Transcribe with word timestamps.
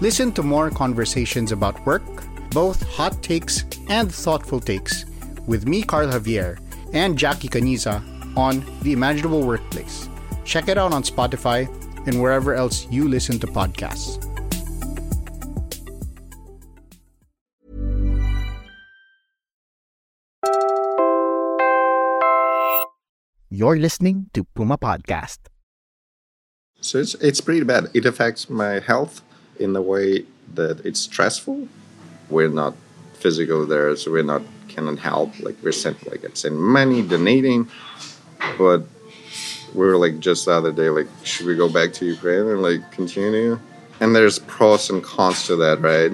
Listen 0.00 0.30
to 0.32 0.44
more 0.44 0.70
conversations 0.70 1.50
about 1.50 1.84
work, 1.84 2.04
both 2.50 2.86
hot 2.88 3.20
takes 3.20 3.64
and 3.88 4.14
thoughtful 4.14 4.60
takes, 4.60 5.04
with 5.48 5.66
me, 5.66 5.82
Carl 5.82 6.06
Javier, 6.06 6.60
and 6.92 7.18
Jackie 7.18 7.48
Caniza 7.48 7.98
on 8.36 8.64
The 8.82 8.92
Imaginable 8.92 9.42
Workplace. 9.42 10.08
Check 10.44 10.68
it 10.68 10.78
out 10.78 10.92
on 10.92 11.02
Spotify 11.02 11.66
and 12.06 12.22
wherever 12.22 12.54
else 12.54 12.86
you 12.92 13.08
listen 13.08 13.40
to 13.40 13.48
podcasts. 13.48 14.22
You're 23.50 23.78
listening 23.78 24.30
to 24.34 24.44
Puma 24.54 24.78
Podcast. 24.78 25.38
So 26.80 27.00
it's 27.00 27.14
it's 27.14 27.40
pretty 27.40 27.64
bad. 27.64 27.90
It 27.92 28.06
affects 28.06 28.48
my 28.48 28.78
health 28.78 29.22
in 29.58 29.72
the 29.72 29.82
way 29.82 30.24
that 30.54 30.84
it's 30.84 31.00
stressful. 31.00 31.68
We're 32.30 32.48
not 32.48 32.74
physical 33.14 33.66
there, 33.66 33.96
so 33.96 34.10
we're 34.10 34.22
not 34.22 34.42
cannot 34.68 34.98
help. 34.98 35.38
Like 35.40 35.56
we're 35.62 35.72
sent 35.72 36.08
like 36.10 36.24
i 36.24 36.28
sending 36.34 36.60
money, 36.60 37.02
donating, 37.02 37.68
but 38.56 38.82
we 39.74 39.86
were 39.86 39.96
like 39.96 40.18
just 40.20 40.46
the 40.46 40.52
other 40.52 40.72
day, 40.72 40.88
like 40.90 41.08
should 41.24 41.46
we 41.46 41.56
go 41.56 41.68
back 41.68 41.92
to 41.94 42.06
Ukraine 42.06 42.46
and 42.48 42.62
like 42.62 42.90
continue? 42.92 43.58
And 44.00 44.14
there's 44.14 44.38
pros 44.38 44.90
and 44.90 45.02
cons 45.02 45.46
to 45.46 45.56
that, 45.56 45.80
right? 45.80 46.12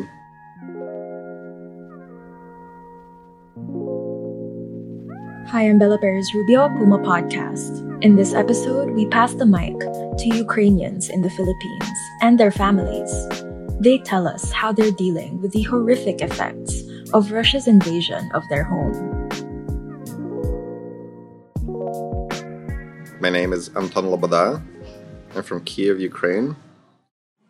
Hi, 5.54 5.68
I'm 5.68 5.78
Bella 5.78 5.98
Perez 5.98 6.34
Rubio, 6.34 6.68
Puma 6.68 6.98
Podcast. 6.98 7.86
In 8.02 8.16
this 8.16 8.34
episode, 8.34 8.90
we 8.90 9.06
pass 9.06 9.34
the 9.34 9.46
mic 9.46 9.78
to 9.78 10.34
Ukrainians 10.34 11.08
in 11.08 11.22
the 11.22 11.30
Philippines 11.30 11.98
and 12.20 12.40
their 12.40 12.50
families. 12.50 13.14
They 13.78 13.98
tell 13.98 14.26
us 14.26 14.50
how 14.50 14.72
they're 14.72 14.90
dealing 14.90 15.40
with 15.40 15.52
the 15.52 15.62
horrific 15.62 16.22
effects 16.22 16.82
of 17.12 17.30
Russia's 17.30 17.68
invasion 17.68 18.32
of 18.34 18.42
their 18.50 18.64
home. 18.64 18.98
My 23.20 23.30
name 23.30 23.52
is 23.52 23.68
Anton 23.76 24.06
Loboda. 24.06 24.60
I'm 25.36 25.44
from 25.44 25.62
Kiev, 25.62 26.00
Ukraine. 26.00 26.56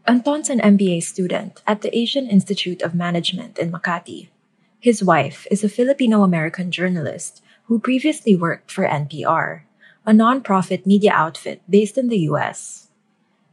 Anton's 0.07 0.51
an 0.51 0.61
MBA 0.61 1.05
student 1.05 1.63
at 1.67 1.81
the 1.81 1.97
Asian 1.97 2.29
Institute 2.29 2.83
of 2.83 2.95
Management 2.95 3.59
in 3.59 3.73
Makati. 3.73 4.29
His 4.79 5.03
wife 5.03 5.47
is 5.51 5.65
a 5.65 5.71
Filipino 5.71 6.23
American 6.23 6.71
journalist 6.71 7.41
who 7.65 7.79
previously 7.79 8.37
worked 8.37 8.71
for 8.71 8.87
NPR, 8.87 9.63
a 10.07 10.13
nonprofit 10.13 10.87
media 10.87 11.13
outfit 11.13 11.63
based 11.69 11.97
in 11.97 12.09
the 12.09 12.29
US. 12.31 12.89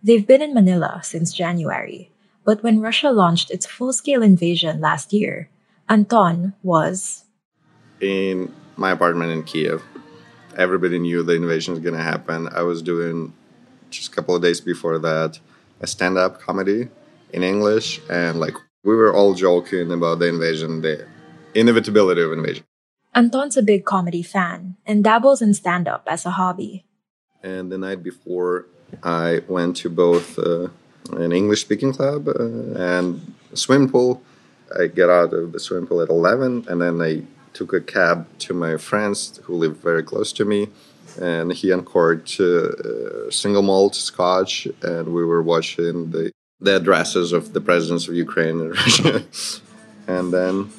They've 0.03 0.25
been 0.25 0.41
in 0.41 0.53
Manila 0.53 1.01
since 1.03 1.33
January, 1.33 2.11
but 2.43 2.63
when 2.63 2.81
Russia 2.81 3.11
launched 3.11 3.51
its 3.51 3.65
full 3.65 3.93
scale 3.93 4.23
invasion 4.23 4.81
last 4.81 5.13
year, 5.13 5.49
Anton 5.87 6.53
was 6.63 7.25
in 7.99 8.51
my 8.77 8.91
apartment 8.91 9.31
in 9.31 9.43
Kiev. 9.43 9.83
Everybody 10.57 10.99
knew 10.99 11.23
the 11.23 11.35
invasion 11.35 11.73
was 11.73 11.83
going 11.83 11.95
to 11.95 12.03
happen. 12.03 12.49
I 12.51 12.63
was 12.63 12.81
doing 12.81 13.33
just 13.89 14.11
a 14.11 14.15
couple 14.15 14.35
of 14.35 14.41
days 14.41 14.59
before 14.59 14.99
that 14.99 15.39
a 15.79 15.87
stand 15.87 16.17
up 16.17 16.39
comedy 16.39 16.89
in 17.33 17.43
English, 17.43 18.01
and 18.09 18.39
like 18.39 18.55
we 18.83 18.95
were 18.95 19.13
all 19.13 19.33
joking 19.33 19.91
about 19.91 20.19
the 20.19 20.27
invasion, 20.27 20.81
the 20.81 21.07
inevitability 21.53 22.21
of 22.21 22.31
invasion. 22.31 22.63
Anton's 23.13 23.57
a 23.57 23.61
big 23.61 23.83
comedy 23.83 24.23
fan 24.23 24.77
and 24.85 25.03
dabbles 25.03 25.41
in 25.41 25.53
stand 25.53 25.87
up 25.87 26.03
as 26.07 26.25
a 26.25 26.31
hobby. 26.31 26.85
And 27.43 27.71
the 27.71 27.77
night 27.77 28.03
before, 28.03 28.67
I 29.03 29.41
went 29.47 29.75
to 29.77 29.89
both 29.89 30.39
uh, 30.39 30.69
an 31.11 31.31
English 31.31 31.61
speaking 31.61 31.93
club 31.93 32.27
uh, 32.27 32.33
and 32.33 33.33
a 33.51 33.57
swim 33.57 33.89
pool. 33.89 34.21
I 34.79 34.87
get 34.87 35.09
out 35.09 35.33
of 35.33 35.51
the 35.51 35.59
swimming 35.59 35.87
pool 35.87 36.01
at 36.01 36.09
11, 36.09 36.65
and 36.69 36.81
then 36.81 37.01
I 37.01 37.23
took 37.53 37.73
a 37.73 37.81
cab 37.81 38.27
to 38.39 38.53
my 38.53 38.77
friends 38.77 39.39
who 39.43 39.55
live 39.55 39.77
very 39.77 40.03
close 40.03 40.31
to 40.33 40.45
me. 40.45 40.69
And 41.19 41.51
he 41.51 41.71
uncorked 41.71 42.39
uh, 42.39 43.29
single 43.29 43.63
malt 43.63 43.95
scotch, 43.95 44.67
and 44.81 45.13
we 45.13 45.25
were 45.25 45.43
watching 45.43 46.11
the, 46.11 46.31
the 46.61 46.77
addresses 46.77 47.33
of 47.33 47.51
the 47.51 47.59
presidents 47.59 48.07
of 48.07 48.13
Ukraine 48.15 48.61
and 48.61 48.69
Russia. 48.77 49.23
and 50.07 50.31
then 50.31 50.71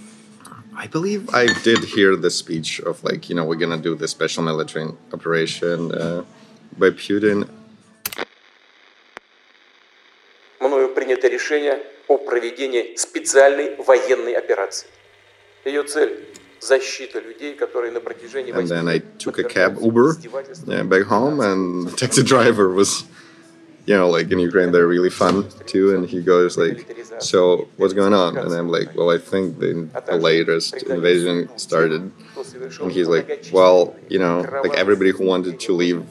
I 0.75 0.87
believe 0.87 1.29
I 1.33 1.47
did 1.63 1.83
hear 1.83 2.15
the 2.15 2.29
speech 2.29 2.79
of 2.79 3.03
like, 3.03 3.29
you 3.29 3.35
know, 3.35 3.43
we're 3.43 3.55
gonna 3.55 3.77
do 3.77 3.95
this 3.95 4.11
special 4.11 4.43
military 4.43 4.87
operation 5.11 5.91
uh, 5.91 6.23
by 6.77 6.91
Putin. 6.91 7.49
Мною 10.59 10.93
принято 10.93 11.27
решение 11.27 11.81
о 12.07 12.17
проведении 12.17 12.95
специальной 12.95 13.75
военной 13.77 14.33
операции. 14.33 14.87
Ее 15.65 15.83
цель – 15.83 16.37
защита 16.59 17.19
людей, 17.19 17.55
которые 17.55 17.91
на 17.91 17.99
протяжении 17.99 18.51
And 18.53 18.67
then 18.67 18.87
I 18.87 18.99
took 19.17 19.39
a 19.39 19.43
cab 19.43 19.77
Uber 19.81 20.15
yeah, 20.65 20.83
back 20.83 21.03
home, 21.03 21.39
and 21.39 21.87
the 21.87 21.95
taxi 21.95 22.23
driver 22.23 22.69
was, 22.69 23.03
you 23.86 23.96
know, 23.96 24.08
like 24.08 24.30
in 24.30 24.38
Ukraine, 24.38 24.70
they're 24.72 24.86
really 24.86 25.10
fun 25.10 25.48
too. 25.66 25.94
And 25.94 26.08
he 26.08 26.22
goes 26.22 26.56
like, 26.56 26.96
"So 27.18 27.68
what's 27.76 27.92
going 27.92 28.14
on?" 28.14 28.38
And 28.38 28.52
I'm 28.52 28.68
like, 28.68 28.94
"Well, 28.94 29.10
I 29.10 29.18
think 29.18 29.58
the, 29.58 29.88
the 30.06 30.16
latest 30.16 30.82
invasion 30.84 31.48
started." 31.56 32.10
And 32.80 32.92
he's 32.92 33.08
like, 33.08 33.46
"Well, 33.52 33.96
you 34.08 34.18
know, 34.18 34.40
like 34.62 34.74
everybody 34.74 35.10
who 35.10 35.24
wanted 35.24 35.58
to 35.60 35.72
leave 35.72 36.06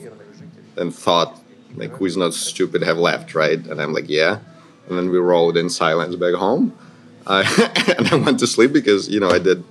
and 0.77 0.93
thought 0.93 1.39
like 1.75 1.91
who's 1.91 2.17
not 2.17 2.33
stupid 2.33 2.81
have 2.83 2.97
left, 2.97 3.35
right?" 3.35 3.59
And 3.67 3.81
I'm 3.81 3.93
like, 3.93 4.09
"Yeah." 4.09 4.39
And 4.87 4.97
then 4.97 5.09
we 5.09 5.19
rode 5.19 5.55
in 5.55 5.69
silence 5.69 6.15
back 6.15 6.33
home. 6.33 6.77
And 7.27 8.07
I 8.11 8.15
went 8.15 8.39
to 8.39 8.47
sleep 8.47 8.73
because 8.73 9.07
you 9.07 9.19
know 9.19 9.29
I 9.29 9.39
did 9.39 9.63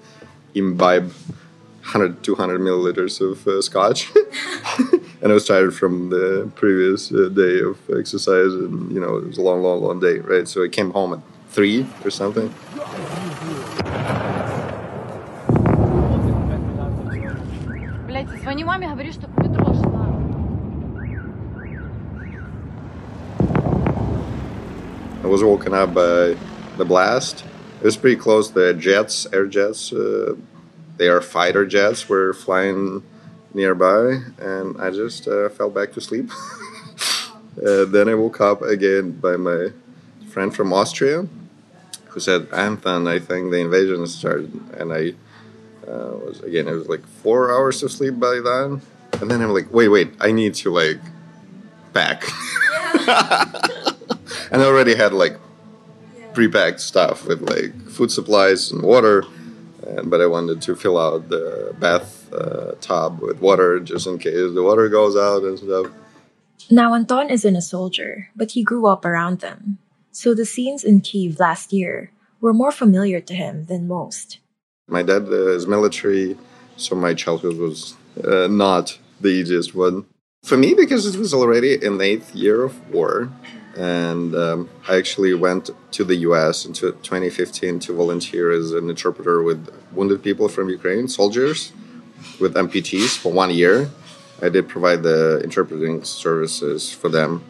imbibe 0.54 1.12
100 1.82 2.22
200 2.22 2.60
milliliters 2.60 3.20
of 3.20 3.46
uh, 3.46 3.60
scotch 3.60 4.10
and 5.21 5.31
i 5.31 5.33
was 5.33 5.45
tired 5.45 5.73
from 5.75 6.09
the 6.09 6.49
previous 6.55 7.11
uh, 7.11 7.29
day 7.29 7.59
of 7.59 7.77
exercise 7.97 8.53
and 8.53 8.91
you 8.91 8.99
know 8.99 9.17
it 9.17 9.27
was 9.27 9.37
a 9.37 9.41
long 9.41 9.61
long 9.61 9.81
long 9.81 9.99
day 9.99 10.19
right 10.19 10.47
so 10.47 10.63
i 10.63 10.67
came 10.67 10.91
home 10.91 11.13
at 11.13 11.19
three 11.49 11.85
or 12.03 12.09
something 12.09 12.49
Блять, 18.07 18.27
звони 18.41 18.63
маме, 18.63 18.87
говори, 18.87 19.11
чтобы 19.11 19.33
в 19.33 19.43
метро 19.43 19.73
шла. 19.73 20.05
i 25.23 25.27
was 25.27 25.43
woken 25.43 25.73
up 25.73 25.93
by 25.93 26.35
the 26.77 26.85
blast 26.85 27.43
it 27.79 27.83
was 27.83 27.97
pretty 27.97 28.15
close 28.15 28.51
the 28.51 28.73
jets 28.75 29.25
air 29.33 29.47
jets 29.47 29.91
uh, 29.91 30.35
they 30.97 31.07
are 31.07 31.19
fighter 31.19 31.65
jets 31.65 32.07
were 32.07 32.31
flying 32.33 33.01
nearby 33.54 34.22
and 34.38 34.80
i 34.80 34.90
just 34.90 35.26
uh, 35.28 35.48
fell 35.48 35.70
back 35.70 35.92
to 35.92 36.00
sleep. 36.00 36.30
Uh, 37.60 37.84
then 37.84 38.08
i 38.08 38.14
woke 38.14 38.40
up 38.40 38.62
again 38.62 39.10
by 39.10 39.36
my 39.36 39.70
friend 40.30 40.54
from 40.54 40.72
austria 40.72 41.26
who 42.06 42.20
said 42.20 42.46
anton 42.52 43.08
i 43.08 43.18
think 43.18 43.50
the 43.50 43.58
invasion 43.58 44.06
started. 44.06 44.50
And 44.78 44.92
i 44.92 45.12
uh, 45.86 46.14
was 46.24 46.40
again 46.42 46.68
it 46.68 46.72
was 46.72 46.88
like 46.88 47.04
four 47.22 47.52
hours 47.52 47.82
of 47.82 47.90
sleep 47.90 48.18
by 48.20 48.40
then. 48.42 48.80
And 49.20 49.30
then 49.30 49.42
i'm 49.42 49.50
like 49.50 49.70
wait 49.72 49.88
wait 49.88 50.12
i 50.20 50.30
need 50.30 50.54
to 50.62 50.70
like 50.70 51.00
back 51.92 52.22
and 54.52 54.62
i 54.62 54.64
already 54.64 54.94
had 54.94 55.12
like 55.12 55.36
pre-packed 56.32 56.80
stuff 56.80 57.26
with 57.26 57.42
like 57.42 57.74
food 57.90 58.12
supplies 58.12 58.70
and 58.70 58.82
water 58.82 59.24
and, 59.86 60.08
but 60.08 60.20
i 60.20 60.26
wanted 60.26 60.62
to 60.62 60.76
fill 60.76 60.96
out 60.96 61.28
the 61.28 61.74
bath 61.80 62.19
uh, 62.32 62.72
tub 62.80 63.20
with 63.20 63.40
water 63.40 63.80
just 63.80 64.06
in 64.06 64.18
case 64.18 64.52
the 64.54 64.62
water 64.62 64.88
goes 64.88 65.16
out 65.16 65.42
and 65.42 65.58
stuff 65.58 65.86
Now, 66.70 66.94
Anton 66.94 67.30
isn't 67.30 67.56
a 67.56 67.62
soldier, 67.62 68.28
but 68.36 68.52
he 68.52 68.62
grew 68.62 68.86
up 68.86 69.04
around 69.04 69.40
them. 69.40 69.78
So 70.12 70.34
the 70.34 70.44
scenes 70.44 70.84
in 70.84 71.00
Kiev 71.00 71.40
last 71.40 71.72
year 71.72 72.12
were 72.40 72.52
more 72.62 72.70
familiar 72.72 73.20
to 73.20 73.34
him 73.34 73.54
than 73.70 73.88
most. 73.88 74.38
my 74.98 75.02
dad 75.10 75.24
uh, 75.28 75.56
is 75.58 75.66
military 75.66 76.36
so 76.84 76.90
my 77.06 77.12
childhood 77.22 77.56
was 77.66 77.78
uh, 78.24 78.46
not 78.64 78.98
the 79.24 79.32
easiest 79.40 79.70
one 79.86 79.96
for 80.50 80.56
me 80.64 80.70
because 80.82 81.02
it 81.10 81.16
was 81.24 81.32
already 81.40 81.72
in 81.86 81.92
the 81.98 82.04
eighth 82.12 82.30
year 82.44 82.58
of 82.68 82.72
war 82.94 83.12
and 83.76 84.34
um, 84.44 84.58
I 84.90 84.92
actually 85.00 85.34
went 85.46 85.64
to 85.96 86.02
the 86.10 86.16
U.S. 86.28 86.54
in 86.66 86.72
2015 86.72 87.78
to 87.84 87.92
volunteer 88.02 88.44
as 88.60 88.66
an 88.78 88.86
interpreter 88.94 89.36
with 89.48 89.60
wounded 89.96 90.20
people 90.28 90.48
from 90.48 90.66
Ukraine, 90.78 91.06
soldiers 91.20 91.60
with 92.40 92.54
amputees 92.54 93.16
for 93.16 93.32
one 93.32 93.50
year. 93.50 93.90
I 94.42 94.48
did 94.48 94.68
provide 94.68 95.02
the 95.02 95.40
interpreting 95.44 96.02
services 96.04 96.92
for 96.92 97.08
them. 97.08 97.44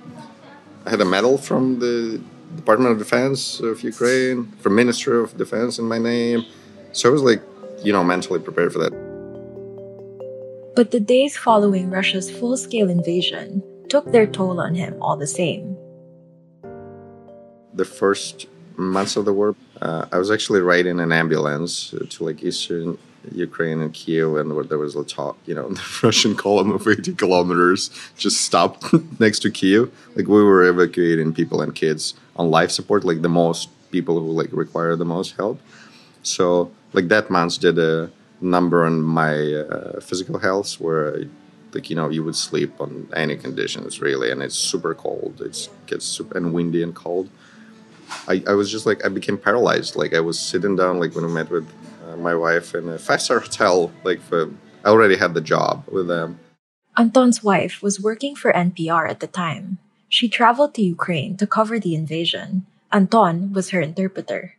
I 0.85 0.91
had 0.91 1.01
a 1.01 1.05
medal 1.05 1.39
from 1.39 1.79
the 1.79 2.21
Department 2.57 2.93
of 2.93 2.99
Defense 2.99 3.61
of 3.61 3.83
Ukraine, 3.83 4.47
from 4.59 4.75
Ministry 4.75 5.19
of 5.19 5.37
Defense 5.37 5.79
in 5.79 5.87
my 5.87 5.99
name. 5.99 6.45
So 6.93 7.09
I 7.09 7.13
was 7.13 7.23
like, 7.23 7.43
you 7.85 7.93
know, 7.93 8.03
mentally 8.03 8.41
prepared 8.41 8.73
for 8.73 8.81
that. 8.81 8.93
But 10.75 10.91
the 10.91 11.01
days 11.01 11.37
following 11.37 11.91
Russia's 11.91 12.31
full 12.31 12.57
scale 12.57 12.91
invasion 12.91 13.63
took 13.89 14.11
their 14.13 14.27
toll 14.27 14.61
on 14.61 14.75
him 14.75 14.97
all 15.01 15.17
the 15.17 15.27
same. 15.27 15.77
The 17.75 17.85
first 17.85 18.47
months 18.77 19.17
of 19.17 19.25
the 19.25 19.33
war, 19.33 19.55
uh, 19.81 20.07
I 20.11 20.19
was 20.19 20.31
actually 20.31 20.61
riding 20.61 20.99
an 21.01 21.13
ambulance 21.13 21.91
to 21.91 22.25
like 22.25 22.43
eastern 22.43 22.99
Ukraine 23.33 23.81
and 23.81 23.93
Kiev, 23.93 24.37
and 24.37 24.55
where 24.55 24.65
there 24.65 24.79
was 24.79 24.97
a 24.97 25.05
talk, 25.05 25.37
you 25.47 25.55
know, 25.55 25.69
the 25.79 25.83
Russian 26.03 26.35
column 26.35 26.71
of 26.73 26.87
80 26.87 27.15
kilometers 27.15 27.91
just 28.17 28.41
stopped 28.41 28.93
next 29.21 29.41
to 29.41 29.51
Kiev. 29.51 29.91
Like 30.17 30.29
we 30.29 30.43
were 30.43 30.65
evacuating 30.65 31.33
people 31.33 31.61
and 31.61 31.75
kids 31.75 32.15
on 32.37 32.51
life 32.51 32.71
support, 32.71 33.05
like 33.05 33.23
the 33.23 33.29
most 33.29 33.69
people 33.91 34.19
who 34.21 34.31
like 34.31 34.51
require 34.53 34.97
the 34.97 35.05
most 35.05 35.37
help. 35.37 35.61
So 36.23 36.71
like 36.93 37.09
that 37.09 37.31
month 37.31 37.61
did 37.61 37.79
a 37.79 38.11
number 38.41 38.85
on 38.85 39.03
my 39.03 39.35
uh, 39.35 40.01
physical 40.01 40.39
health 40.39 40.81
where 40.81 41.17
I, 41.17 41.25
like 41.73 41.89
you 41.89 41.95
know 41.95 42.09
you 42.09 42.25
would 42.25 42.37
sleep 42.37 42.81
on 42.81 43.09
any 43.15 43.37
conditions 43.37 44.01
really, 44.01 44.31
and 44.31 44.43
it's 44.43 44.57
super 44.57 44.95
cold. 44.95 45.41
It 45.41 45.69
gets 45.87 46.05
super 46.05 46.37
and 46.37 46.53
windy 46.53 46.83
and 46.83 46.95
cold. 46.95 47.29
I, 48.27 48.43
I 48.49 48.55
was 48.55 48.71
just 48.71 48.87
like 48.87 49.05
I 49.05 49.09
became 49.09 49.39
paralyzed. 49.39 49.95
Like 49.95 50.15
I 50.15 50.21
was 50.21 50.39
sitting 50.39 50.77
down 50.77 50.99
like 50.99 51.15
when 51.15 51.25
I 51.25 51.29
met 51.29 51.51
with 51.51 51.69
Uh, 52.11 52.17
my 52.17 52.35
wife 52.35 52.75
in 52.75 52.89
a 52.89 52.99
five 52.99 53.23
star 53.23 53.41
hotel. 53.41 53.93
Like 54.05 54.21
for, 54.21 54.51
I 54.85 54.89
already 54.89 55.17
had 55.17 55.35
the 55.35 55.41
job 55.41 55.85
with 55.91 56.09
them. 56.09 56.41
Anton's 56.97 57.43
wife 57.43 57.83
was 57.83 58.01
working 58.01 58.35
for 58.35 58.53
NPR 58.53 59.09
at 59.09 59.21
the 59.21 59.27
time. 59.27 59.79
She 60.09 60.29
traveled 60.29 60.75
to 60.75 60.83
Ukraine 60.83 61.37
to 61.37 61.47
cover 61.47 61.79
the 61.79 61.95
invasion. 61.95 62.67
Anton 62.91 63.53
was 63.53 63.71
her 63.71 63.81
interpreter. 63.81 64.55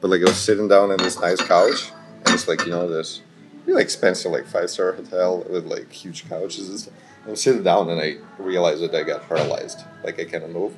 But 0.00 0.10
like 0.10 0.22
I 0.22 0.24
was 0.24 0.36
sitting 0.36 0.68
down 0.68 0.90
in 0.90 0.96
this 0.96 1.20
nice 1.20 1.40
couch, 1.40 1.92
and 2.24 2.34
it's 2.34 2.48
like 2.48 2.64
you 2.64 2.70
know 2.70 2.88
this 2.88 3.22
really 3.64 3.82
expensive 3.82 4.32
like 4.32 4.46
five 4.46 4.70
star 4.70 4.92
hotel 4.92 5.44
with 5.48 5.66
like 5.66 5.92
huge 5.92 6.28
couches. 6.28 6.90
I'm 7.26 7.36
sitting 7.36 7.62
down 7.62 7.90
and 7.90 8.00
I 8.00 8.16
realized 8.38 8.82
that 8.82 8.94
I 8.94 9.02
got 9.02 9.28
paralyzed. 9.28 9.84
Like 10.02 10.18
I 10.18 10.24
cannot 10.24 10.50
move. 10.50 10.74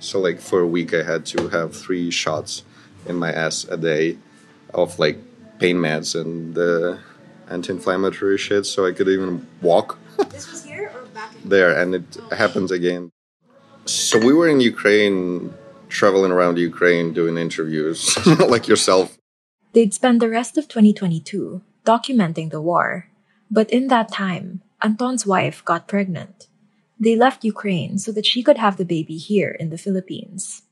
So 0.00 0.20
like 0.20 0.40
for 0.40 0.60
a 0.60 0.66
week 0.66 0.92
I 0.92 1.02
had 1.02 1.24
to 1.26 1.48
have 1.48 1.74
three 1.74 2.10
shots 2.10 2.64
in 3.06 3.16
my 3.16 3.32
ass 3.32 3.64
a 3.64 3.76
day 3.76 4.18
of 4.74 4.98
like 4.98 5.18
pain 5.58 5.76
meds 5.76 6.18
and 6.18 6.56
uh, 6.56 6.96
anti-inflammatory 7.48 8.38
shit, 8.38 8.66
so 8.66 8.86
I 8.86 8.92
could 8.92 9.08
even 9.08 9.46
walk. 9.62 9.98
this 10.30 10.50
was 10.50 10.64
here 10.64 10.90
or 10.94 11.06
back 11.06 11.32
in 11.42 11.48
there, 11.48 11.78
and 11.78 11.94
it 11.94 12.18
happens 12.32 12.70
again. 12.70 13.10
So 13.84 14.18
we 14.18 14.32
were 14.32 14.48
in 14.48 14.60
Ukraine, 14.60 15.54
traveling 15.88 16.32
around 16.32 16.58
Ukraine, 16.58 17.12
doing 17.12 17.38
interviews, 17.38 18.18
like 18.48 18.66
yourself. 18.66 19.16
They'd 19.72 19.94
spend 19.94 20.20
the 20.20 20.30
rest 20.30 20.58
of 20.58 20.68
2022 20.68 21.62
documenting 21.84 22.50
the 22.50 22.60
war, 22.60 23.08
but 23.50 23.70
in 23.70 23.88
that 23.88 24.10
time, 24.10 24.62
Anton's 24.82 25.26
wife 25.26 25.64
got 25.64 25.86
pregnant. 25.86 26.48
They 26.98 27.14
left 27.14 27.44
Ukraine 27.44 27.98
so 27.98 28.10
that 28.12 28.26
she 28.26 28.42
could 28.42 28.58
have 28.58 28.76
the 28.76 28.84
baby 28.84 29.16
here 29.16 29.50
in 29.50 29.70
the 29.70 29.78
Philippines. 29.78 30.62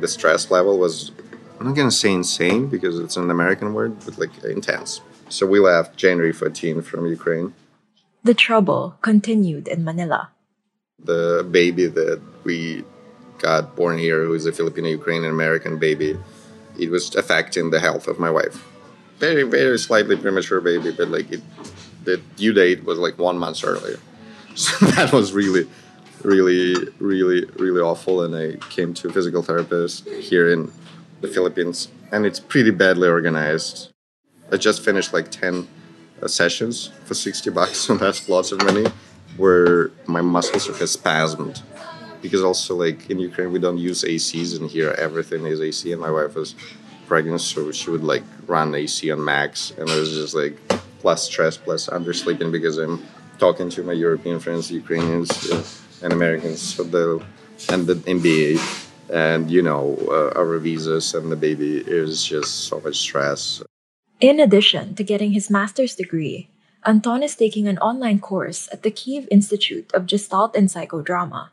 The 0.00 0.08
stress 0.08 0.50
level 0.50 0.78
was 0.78 1.12
I'm 1.60 1.66
not 1.66 1.76
gonna 1.76 1.90
say 1.90 2.10
insane 2.12 2.68
because 2.68 2.98
it's 2.98 3.18
an 3.18 3.30
American 3.30 3.74
word, 3.74 3.94
but 4.06 4.18
like 4.18 4.42
intense. 4.44 5.02
So 5.28 5.46
we 5.46 5.60
left 5.60 5.94
January 5.94 6.32
14 6.32 6.80
from 6.80 7.06
Ukraine. 7.06 7.52
The 8.24 8.32
trouble 8.32 8.96
continued 9.02 9.68
in 9.68 9.84
Manila. 9.84 10.30
The 11.04 11.46
baby 11.50 11.86
that 11.86 12.22
we 12.44 12.82
got 13.38 13.76
born 13.76 13.98
here, 13.98 14.24
who 14.24 14.32
is 14.32 14.46
a 14.46 14.52
Filipino 14.52 14.88
Ukrainian 14.88 15.30
American 15.30 15.78
baby, 15.78 16.18
it 16.78 16.90
was 16.90 17.14
affecting 17.14 17.70
the 17.70 17.80
health 17.80 18.08
of 18.08 18.18
my 18.18 18.30
wife. 18.30 18.66
Very, 19.18 19.42
very 19.42 19.78
slightly 19.78 20.16
premature 20.16 20.62
baby, 20.62 20.92
but 20.92 21.08
like 21.08 21.30
it, 21.30 21.42
the 22.04 22.16
due 22.36 22.54
date 22.54 22.84
was 22.84 22.98
like 22.98 23.18
one 23.18 23.38
month 23.38 23.62
earlier. 23.64 23.98
So 24.56 24.86
that 24.86 25.12
was 25.12 25.32
really, 25.32 25.68
really, 26.24 26.74
really, 26.98 27.46
really 27.56 27.80
awful. 27.80 28.22
And 28.24 28.34
I 28.34 28.56
came 28.68 28.92
to 28.94 29.08
a 29.08 29.12
physical 29.12 29.42
therapist 29.42 30.08
here 30.08 30.50
in 30.52 30.72
the 31.20 31.28
Philippines, 31.28 31.88
and 32.12 32.26
it's 32.26 32.40
pretty 32.40 32.70
badly 32.70 33.08
organized. 33.08 33.92
I 34.52 34.56
just 34.56 34.84
finished 34.84 35.12
like 35.12 35.30
10 35.30 35.68
uh, 36.22 36.28
sessions 36.28 36.90
for 37.04 37.14
60 37.14 37.50
bucks, 37.50 37.76
so 37.86 37.96
that's 37.96 38.28
lots 38.28 38.52
of 38.52 38.62
money, 38.64 38.86
where 39.36 39.90
my 40.06 40.20
muscles 40.20 40.68
are 40.68 40.72
spasmed. 40.72 41.62
Because 42.22 42.42
also, 42.42 42.76
like 42.76 43.08
in 43.08 43.18
Ukraine, 43.18 43.50
we 43.50 43.58
don't 43.58 43.78
use 43.78 44.04
ACs, 44.04 44.58
and 44.58 44.68
here 44.70 44.90
everything 44.98 45.46
is 45.46 45.60
AC, 45.60 45.90
and 45.92 46.00
my 46.00 46.10
wife 46.10 46.34
was 46.34 46.54
pregnant, 47.06 47.40
so 47.40 47.72
she 47.72 47.90
would 47.90 48.04
like 48.04 48.22
run 48.46 48.74
AC 48.74 49.10
on 49.10 49.24
max, 49.24 49.72
and 49.78 49.88
it 49.88 49.98
was 49.98 50.12
just 50.12 50.34
like 50.34 50.58
plus 51.00 51.24
stress, 51.24 51.56
plus 51.56 51.88
undersleeping 51.88 52.52
because 52.52 52.76
I'm 52.76 53.02
talking 53.38 53.70
to 53.70 53.82
my 53.82 53.94
European 53.94 54.38
friends, 54.38 54.70
Ukrainians 54.70 55.30
and 56.02 56.12
Americans, 56.12 56.60
so 56.60 56.84
the 56.84 57.24
and 57.70 57.86
the 57.86 57.94
MBA 57.94 58.89
and 59.12 59.50
you 59.50 59.62
know 59.62 59.98
uh, 60.08 60.38
our 60.38 60.58
visas 60.58 61.14
and 61.14 61.30
the 61.30 61.36
baby 61.36 61.78
is 61.78 62.24
just 62.24 62.68
so 62.68 62.80
much 62.80 62.98
stress. 62.98 63.62
In 64.20 64.38
addition 64.38 64.94
to 64.94 65.04
getting 65.04 65.32
his 65.32 65.50
master's 65.50 65.94
degree 65.94 66.48
anton 66.84 67.22
is 67.22 67.36
taking 67.36 67.68
an 67.68 67.78
online 67.78 68.18
course 68.18 68.68
at 68.72 68.82
the 68.82 68.90
kiev 68.90 69.28
institute 69.30 69.92
of 69.92 70.06
gestalt 70.06 70.56
and 70.56 70.68
psychodrama. 70.68 71.50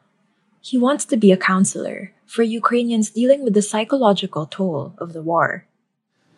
He 0.62 0.78
wants 0.78 1.06
to 1.06 1.18
be 1.18 1.32
a 1.32 1.38
counselor 1.38 2.12
for 2.26 2.44
ukrainians 2.44 3.10
dealing 3.10 3.44
with 3.44 3.54
the 3.54 3.62
psychological 3.62 4.46
toll 4.46 4.94
of 4.98 5.14
the 5.14 5.22
war. 5.22 5.66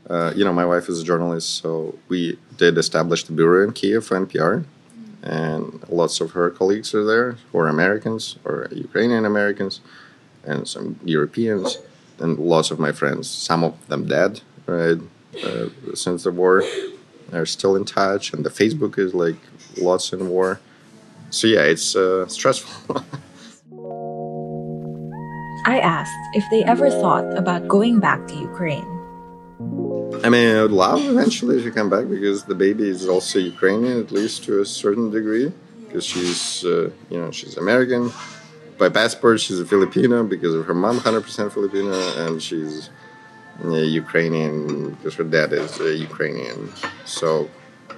Uh, 0.09 0.31
you 0.35 0.43
know 0.43 0.53
my 0.53 0.65
wife 0.65 0.89
is 0.89 1.01
a 1.01 1.03
journalist 1.03 1.61
so 1.61 1.95
we 2.07 2.37
did 2.57 2.77
establish 2.77 3.23
the 3.25 3.33
bureau 3.33 3.63
in 3.63 3.73
kiev 3.73 4.05
for 4.05 4.17
npr 4.25 4.63
and 5.21 5.83
lots 5.89 6.21
of 6.21 6.31
her 6.31 6.49
colleagues 6.49 6.95
are 6.95 7.03
there 7.03 7.33
who 7.51 7.59
are 7.59 7.67
americans 7.67 8.37
or 8.45 8.67
ukrainian 8.71 9.25
americans 9.25 9.81
and 10.49 10.67
some 10.67 10.99
Europeans, 11.03 11.77
and 12.19 12.37
lots 12.39 12.71
of 12.71 12.79
my 12.79 12.91
friends, 12.91 13.29
some 13.29 13.63
of 13.63 13.87
them 13.87 14.07
dead, 14.07 14.41
right, 14.65 14.97
uh, 15.43 15.69
since 15.93 16.23
the 16.23 16.31
war, 16.31 16.63
are 17.31 17.45
still 17.45 17.75
in 17.75 17.85
touch, 17.85 18.33
and 18.33 18.43
the 18.43 18.49
Facebook 18.49 18.97
is 18.97 19.13
like 19.13 19.37
lots 19.77 20.11
in 20.11 20.29
war. 20.29 20.59
So 21.29 21.47
yeah, 21.47 21.61
it's 21.61 21.95
uh, 21.95 22.27
stressful. 22.27 23.03
I 25.65 25.79
asked 25.79 26.17
if 26.33 26.43
they 26.49 26.63
ever 26.63 26.89
thought 26.89 27.37
about 27.37 27.67
going 27.67 27.99
back 27.99 28.27
to 28.29 28.35
Ukraine. 28.35 28.87
I 30.23 30.29
mean, 30.29 30.55
I 30.55 30.61
would 30.63 30.71
love 30.71 31.01
eventually 31.05 31.61
to 31.61 31.71
come 31.71 31.89
back 31.89 32.09
because 32.09 32.45
the 32.45 32.55
baby 32.55 32.89
is 32.89 33.07
also 33.07 33.39
Ukrainian, 33.39 33.99
at 33.99 34.11
least 34.11 34.43
to 34.45 34.61
a 34.61 34.65
certain 34.65 35.11
degree, 35.11 35.51
because 35.85 36.05
she's, 36.05 36.65
uh, 36.65 36.89
you 37.09 37.19
know, 37.19 37.31
she's 37.31 37.57
American 37.57 38.11
by 38.79 38.89
passport, 38.89 39.41
she's 39.41 39.59
a 39.59 39.65
Filipino 39.65 40.23
because 40.23 40.55
of 40.55 40.65
her 40.65 40.73
mom, 40.73 40.99
100% 40.99 41.51
Filipino, 41.51 41.93
and 42.25 42.41
she's 42.41 42.89
Ukrainian 43.63 44.91
because 44.91 45.15
her 45.15 45.25
dad 45.25 45.51
is 45.51 45.77
Ukrainian. 45.79 46.71
So, 47.05 47.49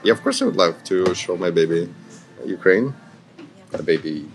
yeah, 0.03 0.13
of 0.13 0.21
course, 0.23 0.41
I 0.41 0.45
would 0.45 0.55
love 0.55 0.83
to 0.85 1.13
show 1.13 1.37
my 1.37 1.51
baby 1.51 1.93
Ukraine. 2.43 2.95
The 3.69 3.83
baby 3.83 4.27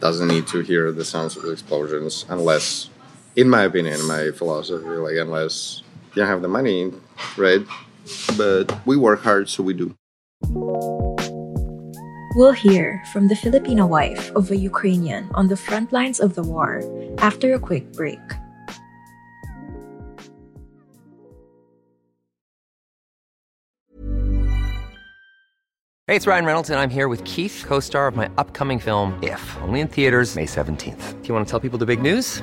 doesn't 0.00 0.28
need 0.28 0.46
to 0.48 0.60
hear 0.60 0.90
the 0.90 1.04
sounds 1.04 1.36
of 1.36 1.42
the 1.42 1.52
explosions 1.52 2.24
unless, 2.28 2.88
in 3.36 3.48
my 3.48 3.62
opinion, 3.64 4.04
my 4.06 4.30
philosophy, 4.30 4.84
like, 5.06 5.16
unless 5.16 5.82
you 6.14 6.22
don't 6.22 6.28
have 6.28 6.42
the 6.42 6.48
money, 6.48 6.92
right? 7.36 7.64
But 8.36 8.64
we 8.86 8.96
work 8.96 9.22
hard, 9.22 9.48
so 9.48 9.62
we 9.62 9.74
do. 9.74 9.94
We'll 12.34 12.52
hear 12.52 13.02
from 13.12 13.28
the 13.28 13.36
Filipino 13.36 13.86
wife 13.86 14.32
of 14.34 14.50
a 14.50 14.56
Ukrainian 14.56 15.28
on 15.34 15.48
the 15.48 15.56
front 15.56 15.92
lines 15.92 16.18
of 16.18 16.34
the 16.34 16.42
war 16.42 16.80
after 17.18 17.52
a 17.52 17.58
quick 17.58 17.92
break. 17.92 18.20
Hey, 26.06 26.16
it's 26.16 26.26
Ryan 26.26 26.46
Reynolds, 26.46 26.70
and 26.70 26.80
I'm 26.80 26.90
here 26.90 27.08
with 27.08 27.22
Keith, 27.24 27.64
co 27.66 27.80
star 27.80 28.06
of 28.06 28.16
my 28.16 28.30
upcoming 28.38 28.78
film, 28.78 29.18
If, 29.22 29.42
only 29.62 29.80
in 29.80 29.88
theaters, 29.88 30.34
May 30.34 30.46
17th. 30.46 31.22
Do 31.22 31.28
you 31.28 31.34
want 31.34 31.46
to 31.46 31.50
tell 31.50 31.60
people 31.60 31.78
the 31.78 31.86
big 31.86 32.00
news? 32.00 32.42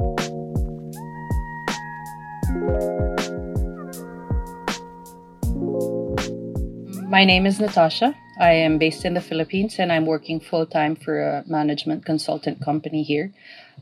My 7.11 7.25
name 7.25 7.45
is 7.45 7.59
Natasha. 7.59 8.15
I 8.39 8.53
am 8.53 8.77
based 8.77 9.03
in 9.03 9.15
the 9.15 9.19
Philippines 9.19 9.75
and 9.79 9.91
I'm 9.91 10.05
working 10.05 10.39
full 10.39 10.65
time 10.65 10.95
for 10.95 11.19
a 11.21 11.43
management 11.45 12.05
consultant 12.05 12.63
company 12.63 13.03
here. 13.03 13.33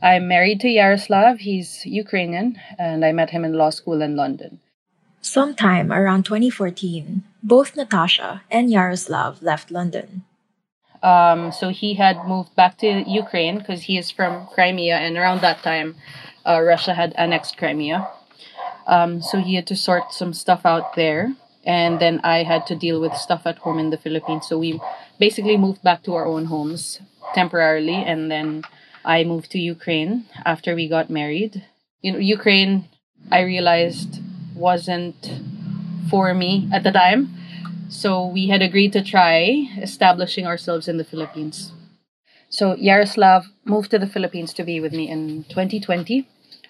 I'm 0.01 0.27
married 0.27 0.61
to 0.61 0.67
Yaroslav. 0.67 1.37
He's 1.37 1.85
Ukrainian 1.85 2.59
and 2.79 3.05
I 3.05 3.11
met 3.11 3.29
him 3.29 3.45
in 3.45 3.53
law 3.53 3.69
school 3.69 4.01
in 4.01 4.15
London. 4.15 4.61
Sometime 5.21 5.91
around 5.91 6.23
2014, 6.25 7.21
both 7.43 7.75
Natasha 7.75 8.41
and 8.49 8.71
Yaroslav 8.71 9.43
left 9.43 9.69
London. 9.69 10.23
Um, 11.03 11.51
so 11.51 11.69
he 11.69 11.93
had 11.93 12.25
moved 12.25 12.55
back 12.55 12.79
to 12.79 12.87
Ukraine 13.07 13.59
because 13.59 13.83
he 13.83 13.99
is 13.99 14.09
from 14.09 14.47
Crimea, 14.47 14.97
and 14.97 15.15
around 15.17 15.41
that 15.41 15.61
time, 15.61 15.97
uh, 16.47 16.59
Russia 16.61 16.95
had 16.95 17.13
annexed 17.15 17.57
Crimea. 17.57 18.07
Um, 18.87 19.21
so 19.21 19.37
he 19.37 19.53
had 19.53 19.67
to 19.67 19.75
sort 19.75 20.13
some 20.13 20.33
stuff 20.33 20.65
out 20.65 20.95
there, 20.95 21.35
and 21.65 21.99
then 21.99 22.21
I 22.23 22.43
had 22.43 22.65
to 22.67 22.75
deal 22.75 22.99
with 23.01 23.15
stuff 23.15 23.43
at 23.45 23.59
home 23.59 23.79
in 23.79 23.89
the 23.89 23.97
Philippines. 23.97 24.47
So 24.47 24.57
we 24.57 24.79
basically 25.19 25.57
moved 25.57 25.83
back 25.83 26.03
to 26.03 26.15
our 26.15 26.25
own 26.25 26.45
homes 26.45 26.99
temporarily, 27.33 27.95
and 27.95 28.31
then 28.31 28.63
I 29.03 29.23
moved 29.23 29.51
to 29.51 29.59
Ukraine 29.59 30.25
after 30.45 30.75
we 30.75 30.87
got 30.87 31.09
married. 31.09 31.63
You 32.01 32.13
know, 32.13 32.19
Ukraine, 32.19 32.87
I 33.31 33.41
realized 33.41 34.21
wasn't 34.55 35.31
for 36.09 36.33
me 36.33 36.69
at 36.73 36.83
the 36.83 36.91
time. 36.91 37.35
So 37.89 38.25
we 38.25 38.47
had 38.47 38.61
agreed 38.61 38.93
to 38.93 39.03
try 39.03 39.67
establishing 39.81 40.45
ourselves 40.45 40.87
in 40.87 40.97
the 40.97 41.03
Philippines. 41.03 41.71
So 42.49 42.75
Yaroslav 42.75 43.47
moved 43.65 43.91
to 43.91 43.99
the 43.99 44.07
Philippines 44.07 44.53
to 44.53 44.63
be 44.63 44.79
with 44.79 44.93
me 44.93 45.09
in 45.09 45.43
2020, 45.45 46.27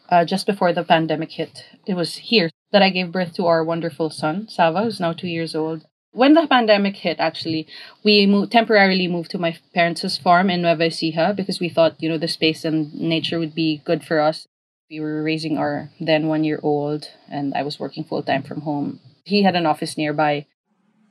uh, 0.10 0.26
just 0.26 0.46
before 0.46 0.74
the 0.74 0.84
pandemic 0.84 1.32
hit. 1.32 1.66
It 1.86 1.96
was 1.96 2.16
here 2.16 2.50
that 2.72 2.82
I 2.82 2.90
gave 2.90 3.12
birth 3.12 3.34
to 3.34 3.46
our 3.46 3.64
wonderful 3.64 4.10
son, 4.10 4.48
Sava, 4.48 4.84
who's 4.84 5.00
now 5.00 5.14
two 5.14 5.28
years 5.28 5.56
old. 5.56 5.86
When 6.12 6.34
the 6.34 6.48
pandemic 6.48 6.98
hit, 6.98 7.20
actually, 7.20 7.68
we 8.04 8.26
moved, 8.26 8.52
temporarily 8.52 9.08
moved 9.08 9.30
to 9.32 9.38
my 9.38 9.56
parents' 9.74 10.18
farm 10.18 10.50
in 10.50 10.62
Nueva 10.62 10.88
Ecija 10.88 11.36
because 11.36 11.60
we 11.60 11.70
thought, 11.70 12.02
you 12.02 12.10
know, 12.10 12.18
the 12.18 12.28
space 12.28 12.66
and 12.66 12.94
nature 12.96 13.40
would 13.40 13.54
be 13.54 13.82
good 13.86 14.04
for 14.04 14.20
us. 14.20 14.48
We 14.90 15.00
were 15.00 15.22
raising 15.22 15.58
our 15.58 15.92
then 16.00 16.28
one 16.28 16.44
year 16.44 16.60
old, 16.64 17.10
and 17.30 17.54
I 17.54 17.62
was 17.62 17.80
working 17.80 18.04
full 18.04 18.24
time 18.24 18.42
from 18.42 18.62
home. 18.62 19.00
He 19.24 19.44
had 19.44 19.56
an 19.56 19.68
office 19.68 19.98
nearby. 19.98 20.48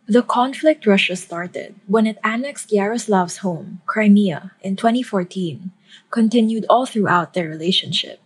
The 0.09 0.23
conflict 0.23 0.87
Russia 0.87 1.15
started 1.15 1.77
when 1.87 2.07
it 2.07 2.19
annexed 2.25 2.71
Yaroslav's 2.71 3.39
home, 3.39 3.83
Crimea, 3.87 4.53
in 4.63 4.75
2014, 4.75 5.71
continued 6.11 6.67
all 6.69 6.87
throughout 6.87 7.35
their 7.35 7.49
relationship. 7.49 8.21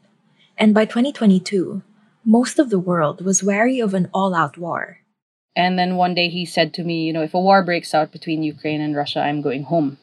And 0.56 0.72
by 0.72 0.86
2022, 0.86 1.82
most 2.24 2.58
of 2.58 2.70
the 2.70 2.78
world 2.78 3.24
was 3.24 3.42
wary 3.42 3.80
of 3.80 3.94
an 3.94 4.08
all 4.12 4.34
out 4.34 4.56
war. 4.58 4.98
And 5.54 5.78
then 5.78 5.96
one 5.96 6.14
day 6.14 6.28
he 6.28 6.46
said 6.46 6.72
to 6.74 6.84
me, 6.84 7.04
you 7.04 7.12
know, 7.12 7.22
if 7.22 7.34
a 7.34 7.40
war 7.40 7.62
breaks 7.62 7.94
out 7.94 8.12
between 8.12 8.42
Ukraine 8.42 8.80
and 8.80 8.96
Russia, 8.96 9.20
I'm 9.20 9.42
going 9.42 9.64
home. 9.64 9.98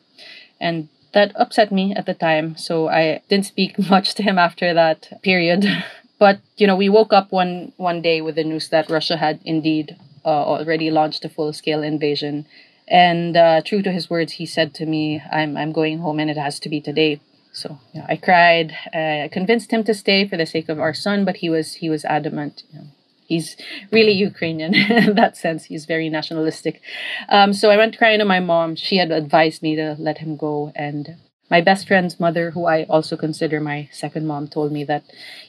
And 0.60 0.90
that 1.14 1.32
upset 1.36 1.72
me 1.72 1.96
at 1.96 2.06
the 2.06 2.14
time. 2.14 2.56
So 2.56 2.88
I 2.88 3.22
didn't 3.30 3.48
speak 3.48 3.80
much 3.90 4.14
to 4.16 4.24
him 4.24 4.38
after 4.38 4.74
that 4.74 5.22
period. 5.24 5.66
But, 6.20 6.42
you 6.58 6.68
know, 6.68 6.76
we 6.76 6.90
woke 6.90 7.14
up 7.14 7.32
one, 7.32 7.72
one 7.78 8.02
day 8.02 8.20
with 8.20 8.36
the 8.36 8.44
news 8.44 8.68
that 8.70 8.90
Russia 8.90 9.16
had 9.16 9.40
indeed 9.46 9.96
uh, 10.26 10.28
already 10.28 10.92
launched 10.92 11.24
a 11.24 11.30
full 11.30 11.54
scale 11.54 11.82
invasion. 11.82 12.46
And 12.90 13.38
uh, 13.38 13.62
true 13.62 13.82
to 13.82 13.92
his 13.94 14.10
words, 14.10 14.34
he 14.34 14.46
said 14.46 14.74
to 14.76 14.86
me, 14.86 15.22
I'm, 15.32 15.56
I'm 15.56 15.72
going 15.72 16.00
home 16.00 16.20
and 16.20 16.30
it 16.30 16.36
has 16.36 16.60
to 16.60 16.68
be 16.68 16.82
today. 16.82 17.22
So 17.60 17.80
yeah, 17.94 18.06
I 18.08 18.16
cried. 18.16 18.76
Uh, 18.94 19.26
I 19.26 19.30
convinced 19.32 19.72
him 19.72 19.84
to 19.84 19.94
stay 19.94 20.28
for 20.28 20.38
the 20.38 20.46
sake 20.46 20.70
of 20.70 20.80
our 20.80 20.94
son, 20.94 21.26
but 21.26 21.38
he 21.38 21.50
was 21.50 21.76
he 21.76 21.90
was 21.90 22.06
adamant. 22.06 22.64
You 22.72 22.80
know, 22.80 22.88
he's 23.28 23.58
really 23.92 24.14
Ukrainian 24.14 24.74
in 25.04 25.16
that 25.16 25.38
sense. 25.38 25.66
He's 25.66 25.86
very 25.86 26.10
nationalistic. 26.10 26.82
Um, 27.28 27.54
so 27.54 27.70
I 27.70 27.78
went 27.78 27.98
crying 27.98 28.20
to 28.20 28.26
my 28.26 28.40
mom. 28.40 28.76
She 28.76 28.98
had 28.98 29.12
advised 29.12 29.62
me 29.62 29.76
to 29.76 29.96
let 30.00 30.20
him 30.20 30.38
go, 30.38 30.72
and 30.76 31.18
my 31.50 31.62
best 31.62 31.88
friend's 31.88 32.20
mother, 32.20 32.52
who 32.52 32.66
I 32.66 32.84
also 32.84 33.18
consider 33.18 33.60
my 33.60 33.90
second 33.92 34.26
mom, 34.26 34.48
told 34.48 34.72
me 34.72 34.84
that 34.86 35.04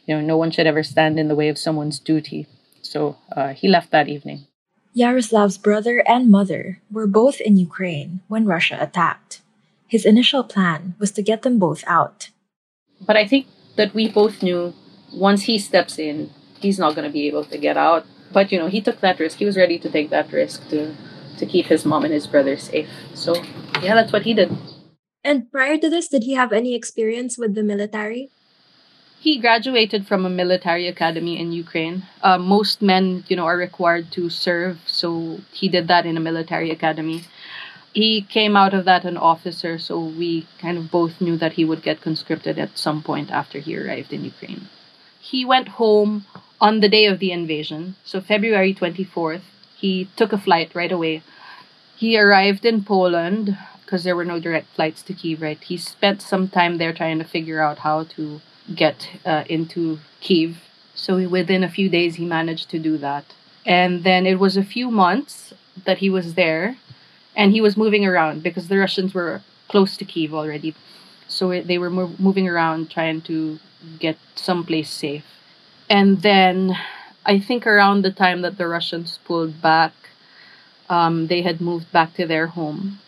you 0.06 0.14
know 0.14 0.20
no 0.20 0.36
one 0.36 0.50
should 0.50 0.66
ever 0.66 0.82
stand 0.82 1.18
in 1.18 1.28
the 1.28 1.36
way 1.36 1.48
of 1.48 1.58
someone's 1.58 1.98
duty. 1.98 2.46
So 2.82 3.18
uh, 3.36 3.52
he 3.54 3.68
left 3.68 3.90
that 3.92 4.08
evening. 4.08 4.46
Yaroslav's 4.96 5.58
brother 5.58 6.02
and 6.08 6.28
mother 6.28 6.80
were 6.90 7.06
both 7.06 7.40
in 7.40 7.56
Ukraine 7.56 8.20
when 8.26 8.44
Russia 8.44 8.76
attacked. 8.80 9.39
His 9.90 10.06
initial 10.06 10.44
plan 10.44 10.94
was 11.00 11.10
to 11.12 11.22
get 11.22 11.42
them 11.42 11.58
both 11.58 11.82
out. 11.84 12.30
But 13.00 13.16
I 13.16 13.26
think 13.26 13.46
that 13.74 13.92
we 13.92 14.08
both 14.08 14.40
knew 14.40 14.72
once 15.12 15.42
he 15.42 15.58
steps 15.58 15.98
in, 15.98 16.30
he's 16.60 16.78
not 16.78 16.94
going 16.94 17.08
to 17.08 17.12
be 17.12 17.26
able 17.26 17.44
to 17.46 17.58
get 17.58 17.76
out. 17.76 18.06
But 18.32 18.52
you 18.52 18.58
know, 18.58 18.68
he 18.68 18.80
took 18.80 19.00
that 19.00 19.18
risk. 19.18 19.38
He 19.38 19.44
was 19.44 19.56
ready 19.56 19.80
to 19.80 19.90
take 19.90 20.10
that 20.10 20.30
risk 20.30 20.68
to 20.68 20.94
to 21.38 21.46
keep 21.46 21.66
his 21.66 21.84
mom 21.84 22.04
and 22.04 22.14
his 22.14 22.28
brother 22.28 22.56
safe. 22.56 22.88
So 23.14 23.34
yeah, 23.82 23.96
that's 23.96 24.12
what 24.12 24.22
he 24.22 24.32
did. 24.32 24.56
And 25.24 25.50
prior 25.50 25.76
to 25.78 25.90
this, 25.90 26.06
did 26.06 26.22
he 26.22 26.34
have 26.34 26.52
any 26.52 26.74
experience 26.76 27.36
with 27.36 27.56
the 27.56 27.64
military? 27.64 28.30
He 29.18 29.38
graduated 29.38 30.06
from 30.06 30.24
a 30.24 30.30
military 30.30 30.86
academy 30.86 31.38
in 31.38 31.52
Ukraine. 31.52 32.04
Uh, 32.22 32.38
most 32.38 32.80
men, 32.80 33.24
you 33.28 33.36
know, 33.36 33.44
are 33.44 33.56
required 33.56 34.12
to 34.12 34.30
serve, 34.30 34.78
so 34.86 35.40
he 35.52 35.68
did 35.68 35.88
that 35.88 36.06
in 36.06 36.16
a 36.16 36.20
military 36.20 36.70
academy. 36.70 37.24
He 37.92 38.22
came 38.22 38.56
out 38.56 38.72
of 38.72 38.84
that 38.84 39.04
an 39.04 39.16
officer, 39.16 39.78
so 39.78 40.00
we 40.00 40.46
kind 40.60 40.78
of 40.78 40.90
both 40.90 41.20
knew 41.20 41.36
that 41.38 41.54
he 41.54 41.64
would 41.64 41.82
get 41.82 42.00
conscripted 42.00 42.58
at 42.58 42.78
some 42.78 43.02
point 43.02 43.30
after 43.30 43.58
he 43.58 43.76
arrived 43.76 44.12
in 44.12 44.24
Ukraine. 44.24 44.68
He 45.18 45.44
went 45.44 45.68
home 45.80 46.24
on 46.60 46.80
the 46.80 46.88
day 46.88 47.06
of 47.06 47.18
the 47.18 47.32
invasion, 47.32 47.96
so 48.04 48.20
February 48.20 48.72
24th. 48.74 49.42
He 49.76 50.08
took 50.16 50.32
a 50.32 50.38
flight 50.38 50.74
right 50.74 50.92
away. 50.92 51.22
He 51.96 52.18
arrived 52.18 52.64
in 52.64 52.84
Poland 52.84 53.56
because 53.80 54.04
there 54.04 54.14
were 54.14 54.24
no 54.24 54.38
direct 54.38 54.68
flights 54.76 55.02
to 55.02 55.12
Kiev, 55.12 55.42
right? 55.42 55.60
He 55.62 55.76
spent 55.76 56.22
some 56.22 56.48
time 56.48 56.78
there 56.78 56.92
trying 56.92 57.18
to 57.18 57.24
figure 57.24 57.60
out 57.60 57.78
how 57.78 58.04
to 58.04 58.40
get 58.72 59.08
uh, 59.26 59.44
into 59.48 59.98
Kiev. 60.20 60.58
So 60.94 61.28
within 61.28 61.64
a 61.64 61.68
few 61.68 61.88
days, 61.88 62.14
he 62.14 62.24
managed 62.24 62.70
to 62.70 62.78
do 62.78 62.98
that. 62.98 63.24
And 63.66 64.04
then 64.04 64.26
it 64.26 64.38
was 64.38 64.56
a 64.56 64.62
few 64.62 64.90
months 64.90 65.52
that 65.84 65.98
he 65.98 66.08
was 66.08 66.34
there, 66.34 66.76
and 67.40 67.52
he 67.52 67.62
was 67.62 67.74
moving 67.74 68.04
around 68.04 68.42
because 68.42 68.68
the 68.68 68.76
Russians 68.76 69.14
were 69.14 69.40
close 69.66 69.96
to 69.96 70.04
Kiev 70.04 70.34
already. 70.34 70.74
So 71.26 71.62
they 71.62 71.78
were 71.78 71.88
mo- 71.88 72.14
moving 72.18 72.46
around 72.46 72.90
trying 72.90 73.22
to 73.22 73.58
get 73.98 74.18
someplace 74.34 74.90
safe. 74.90 75.24
And 75.88 76.20
then 76.20 76.76
I 77.24 77.40
think 77.40 77.66
around 77.66 78.02
the 78.02 78.12
time 78.12 78.42
that 78.42 78.58
the 78.58 78.68
Russians 78.68 79.18
pulled 79.24 79.62
back, 79.62 79.94
um, 80.90 81.28
they 81.28 81.40
had 81.40 81.62
moved 81.62 81.90
back 81.90 82.12
to 82.16 82.26
their 82.26 82.48
home. 82.48 82.98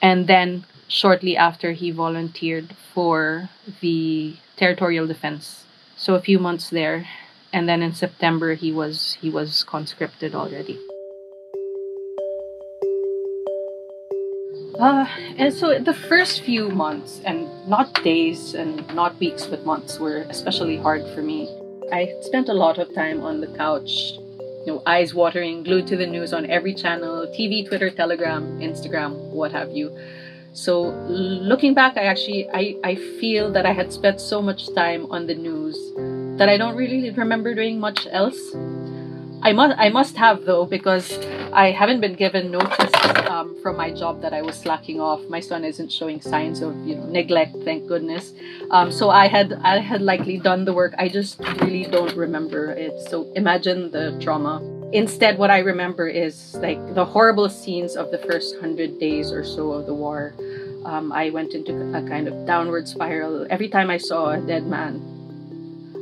And 0.00 0.28
then 0.28 0.66
shortly 0.86 1.36
after, 1.36 1.72
he 1.72 1.90
volunteered 1.90 2.76
for 2.94 3.50
the 3.80 4.36
territorial 4.56 5.08
defense. 5.08 5.64
So 5.96 6.14
a 6.14 6.20
few 6.20 6.38
months 6.38 6.70
there, 6.70 7.08
and 7.52 7.68
then 7.68 7.82
in 7.82 7.92
September 7.92 8.54
he 8.54 8.70
was 8.70 9.18
he 9.20 9.28
was 9.30 9.64
conscripted 9.64 10.32
already. 10.32 10.78
Uh, 14.80 15.04
and 15.36 15.52
so 15.52 15.78
the 15.78 15.92
first 15.92 16.40
few 16.42 16.70
months, 16.70 17.20
and 17.26 17.46
not 17.68 17.92
days 18.02 18.54
and 18.54 18.86
not 18.94 19.18
weeks, 19.20 19.44
but 19.44 19.66
months, 19.66 19.98
were 19.98 20.24
especially 20.30 20.78
hard 20.78 21.02
for 21.14 21.20
me. 21.20 21.48
I 21.92 22.14
spent 22.22 22.48
a 22.48 22.54
lot 22.54 22.78
of 22.78 22.94
time 22.94 23.20
on 23.20 23.42
the 23.42 23.46
couch, 23.48 23.90
you 24.64 24.72
know, 24.72 24.82
eyes 24.86 25.12
watering, 25.12 25.64
glued 25.64 25.86
to 25.88 25.98
the 25.98 26.06
news 26.06 26.32
on 26.32 26.48
every 26.48 26.72
channel 26.72 27.26
TV, 27.38 27.68
Twitter, 27.68 27.90
Telegram, 27.90 28.58
Instagram, 28.60 29.12
what 29.30 29.52
have 29.52 29.70
you. 29.70 29.94
So 30.54 30.88
looking 31.08 31.74
back, 31.74 31.98
I 31.98 32.04
actually 32.04 32.48
I, 32.48 32.76
I 32.82 32.94
feel 33.20 33.52
that 33.52 33.66
I 33.66 33.72
had 33.72 33.92
spent 33.92 34.18
so 34.18 34.40
much 34.40 34.72
time 34.74 35.04
on 35.10 35.26
the 35.26 35.34
news 35.34 35.76
that 36.38 36.48
I 36.48 36.56
don't 36.56 36.74
really 36.74 37.10
remember 37.10 37.54
doing 37.54 37.78
much 37.78 38.06
else. 38.10 38.40
I 39.42 39.52
must 39.52 39.78
I 39.78 39.88
must 39.88 40.16
have 40.16 40.44
though 40.44 40.66
because 40.66 41.18
I 41.52 41.70
haven't 41.70 42.00
been 42.00 42.14
given 42.14 42.50
notice 42.50 42.92
um, 43.26 43.56
from 43.62 43.76
my 43.76 43.90
job 43.90 44.20
that 44.20 44.34
I 44.34 44.42
was 44.42 44.54
slacking 44.54 45.00
off. 45.00 45.20
My 45.28 45.40
son 45.40 45.64
isn't 45.64 45.90
showing 45.90 46.20
signs 46.20 46.60
of 46.60 46.76
you 46.86 46.96
know 46.96 47.06
neglect, 47.06 47.56
thank 47.64 47.88
goodness. 47.88 48.34
Um, 48.70 48.92
so 48.92 49.08
I 49.08 49.28
had 49.28 49.54
I 49.64 49.78
had 49.78 50.02
likely 50.02 50.38
done 50.38 50.66
the 50.66 50.74
work. 50.74 50.94
I 50.98 51.08
just 51.08 51.40
really 51.62 51.84
don't 51.84 52.14
remember 52.14 52.72
it. 52.72 53.00
So 53.08 53.32
imagine 53.34 53.90
the 53.90 54.18
trauma. 54.20 54.60
Instead, 54.92 55.38
what 55.38 55.50
I 55.50 55.60
remember 55.60 56.06
is 56.06 56.54
like 56.56 56.80
the 56.94 57.04
horrible 57.04 57.48
scenes 57.48 57.96
of 57.96 58.10
the 58.10 58.18
first 58.18 58.60
hundred 58.60 58.98
days 59.00 59.32
or 59.32 59.44
so 59.44 59.72
of 59.72 59.86
the 59.86 59.94
war. 59.94 60.34
Um, 60.84 61.12
I 61.12 61.30
went 61.30 61.54
into 61.54 61.72
a 61.96 62.02
kind 62.06 62.28
of 62.28 62.46
downward 62.46 62.88
spiral. 62.88 63.46
Every 63.48 63.68
time 63.68 63.88
I 63.88 63.96
saw 63.96 64.30
a 64.30 64.40
dead 64.40 64.66
man, 64.66 65.00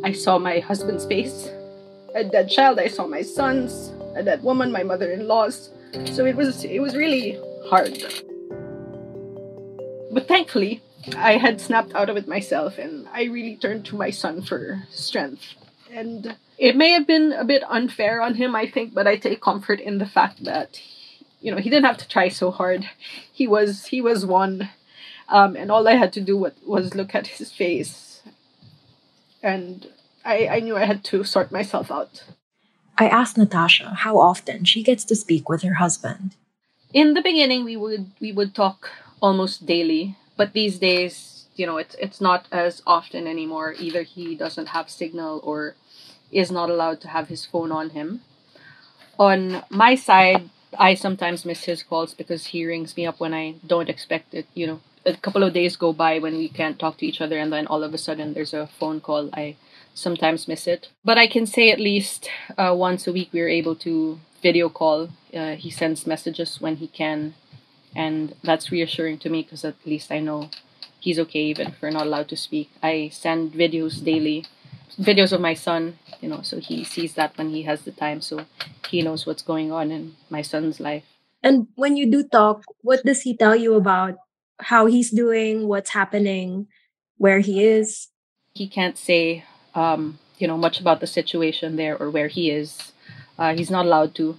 I 0.03 0.13
saw 0.13 0.39
my 0.39 0.59
husband's 0.59 1.05
face 1.05 1.51
a 2.19 2.25
dead 2.25 2.51
child. 2.51 2.79
I 2.79 2.89
saw 2.89 3.07
my 3.07 3.23
sons, 3.23 3.93
a 4.15 4.23
dead 4.23 4.43
woman, 4.43 4.73
my 4.73 4.83
mother-in-law's. 4.83 5.71
So 6.13 6.27
it 6.27 6.37
was 6.37 6.65
it 6.65 6.81
was 6.81 6.95
really 6.95 7.39
hard. 7.71 8.03
But 10.11 10.29
thankfully, 10.29 10.83
I 11.17 11.39
had 11.39 11.61
snapped 11.61 11.95
out 11.95 12.11
of 12.11 12.17
it 12.17 12.29
myself 12.29 12.79
and 12.79 13.09
I 13.13 13.25
really 13.25 13.57
turned 13.57 13.85
to 13.87 13.97
my 13.97 14.11
son 14.11 14.43
for 14.43 14.85
strength. 14.91 15.55
And 15.91 16.37
it 16.59 16.77
may 16.77 16.91
have 16.91 17.07
been 17.07 17.33
a 17.33 17.45
bit 17.45 17.63
unfair 17.69 18.21
on 18.21 18.35
him, 18.35 18.55
I 18.55 18.67
think, 18.67 18.93
but 18.93 19.07
I 19.07 19.17
take 19.17 19.41
comfort 19.41 19.81
in 19.81 19.99
the 19.99 20.07
fact 20.07 20.45
that 20.45 20.81
you 21.41 21.53
know, 21.53 21.59
he 21.59 21.71
didn't 21.71 21.87
have 21.87 21.99
to 21.99 22.09
try 22.09 22.29
so 22.29 22.51
hard. 22.51 22.89
He 23.33 23.47
was 23.47 23.87
he 23.87 24.01
was 24.01 24.27
one. 24.27 24.71
Um, 25.29 25.57
and 25.57 25.71
all 25.71 25.87
I 25.87 25.95
had 25.95 26.13
to 26.15 26.21
do 26.21 26.51
was 26.65 26.95
look 26.95 27.15
at 27.15 27.27
his 27.27 27.53
face 27.53 28.23
and 29.43 29.87
I, 30.25 30.49
I 30.49 30.61
knew 30.61 30.77
I 30.77 30.85
had 30.85 31.05
to 31.05 31.25
sort 31.25 31.53
myself 31.53 31.91
out. 31.91 32.25
I 32.99 33.09
asked 33.09 33.39
Natasha 33.39 33.95
how 33.95 34.19
often 34.19 34.65
she 34.65 34.83
gets 34.83 35.05
to 35.05 35.17
speak 35.17 35.49
with 35.49 35.63
her 35.63 35.75
husband. 35.75 36.35
In 36.93 37.15
the 37.15 37.23
beginning, 37.23 37.65
we 37.65 37.77
would 37.77 38.11
we 38.21 38.33
would 38.33 38.55
talk 38.55 38.91
almost 39.21 39.67
daily, 39.67 40.17
but 40.37 40.53
these 40.53 40.79
days, 40.79 41.47
you 41.55 41.67
know, 41.67 41.77
it's 41.77 41.95
it's 42.01 42.21
not 42.21 42.47
as 42.51 42.83
often 42.87 43.27
anymore. 43.27 43.75
Either 43.79 44.03
he 44.03 44.35
doesn't 44.35 44.69
have 44.69 44.91
signal 44.91 45.41
or 45.45 45.77
is 46.33 46.51
not 46.51 46.71
allowed 46.71 47.01
to 47.03 47.09
have 47.09 47.29
his 47.29 47.47
phone 47.47 47.71
on 47.71 47.91
him. 47.91 48.21
On 49.19 49.63
my 49.71 49.95
side, 49.95 50.51
I 50.79 50.95
sometimes 50.95 51.45
miss 51.45 51.65
his 51.65 51.83
calls 51.83 52.15
because 52.15 52.47
he 52.47 52.67
rings 52.67 52.97
me 52.97 53.07
up 53.07 53.21
when 53.21 53.35
I 53.35 53.55
don't 53.67 53.89
expect 53.89 54.35
it. 54.35 54.47
You 54.55 54.67
know, 54.67 54.81
a 55.07 55.17
couple 55.17 55.43
of 55.43 55.53
days 55.53 55.77
go 55.77 55.93
by 55.93 56.19
when 56.19 56.37
we 56.37 56.49
can't 56.49 56.79
talk 56.79 56.99
to 56.99 57.07
each 57.07 57.21
other, 57.21 57.39
and 57.39 57.53
then 57.53 57.67
all 57.67 57.85
of 57.85 57.95
a 57.95 57.99
sudden 57.99 58.35
there's 58.35 58.55
a 58.55 58.67
phone 58.67 59.01
call. 59.01 59.31
I 59.33 59.57
sometimes 59.99 60.49
miss 60.49 60.67
it. 60.67 60.89
But 61.05 61.19
I 61.19 61.27
can 61.27 61.47
say 61.47 61.71
at 61.71 61.81
least 61.81 62.31
uh, 62.57 62.75
once 62.77 63.07
a 63.07 63.13
week 63.13 63.31
we're 63.33 63.49
able 63.49 63.75
to 63.77 64.21
video 64.43 64.69
call. 64.69 65.11
Uh, 65.35 65.57
he 65.57 65.71
sends 65.71 66.07
messages 66.07 66.61
when 66.61 66.77
he 66.77 66.87
can, 66.87 67.35
and 67.95 68.35
that's 68.43 68.71
reassuring 68.71 69.19
to 69.19 69.29
me 69.29 69.43
because 69.43 69.65
at 69.65 69.75
least 69.85 70.13
I 70.13 70.21
know 70.21 70.51
he's 71.01 71.19
okay 71.19 71.43
even 71.43 71.69
if 71.69 71.83
we're 71.83 71.91
not 71.91 72.07
allowed 72.07 72.29
to 72.29 72.37
speak. 72.37 72.71
I 72.83 73.11
send 73.13 73.53
videos 73.53 74.03
daily, 74.03 74.47
videos 75.01 75.33
of 75.33 75.41
my 75.41 75.55
son, 75.55 75.99
you 76.21 76.29
know, 76.29 76.43
so 76.43 76.61
he 76.61 76.85
sees 76.85 77.15
that 77.15 77.37
when 77.37 77.51
he 77.51 77.63
has 77.63 77.83
the 77.83 77.93
time, 77.93 78.21
so 78.21 78.47
he 78.89 79.03
knows 79.03 79.27
what's 79.27 79.43
going 79.43 79.73
on 79.73 79.91
in 79.91 80.17
my 80.31 80.43
son's 80.43 80.81
life. 80.81 81.05
And 81.43 81.69
when 81.77 81.97
you 81.97 82.11
do 82.11 82.25
talk, 82.25 82.65
what 82.83 83.05
does 83.05 83.23
he 83.23 83.37
tell 83.37 83.55
you 83.55 83.75
about 83.75 84.17
how 84.61 84.87
he's 84.87 85.11
doing, 85.11 85.69
what's 85.69 85.91
happening, 85.91 86.67
where 87.17 87.39
he 87.41 87.65
is? 87.65 88.09
He 88.55 88.69
can't 88.69 88.99
say 88.99 89.45
um, 89.79 90.19
you 90.39 90.49
know, 90.49 90.59
much 90.59 90.81
about 90.81 91.01
the 91.01 91.07
situation 91.07 91.77
there 91.77 91.97
or 91.97 92.11
where 92.11 92.29
he 92.29 92.51
is. 92.51 92.93
Uh, 93.39 93.55
he's 93.55 93.71
not 93.71 93.87
allowed 93.87 94.15
to. 94.17 94.37